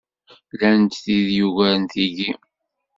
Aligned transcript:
Llant 0.51 0.93
tid 1.03 1.27
yugaren 1.37 1.83
tiggi. 1.91 2.31